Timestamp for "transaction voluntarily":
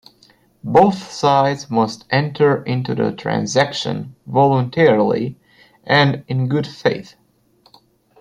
3.11-5.37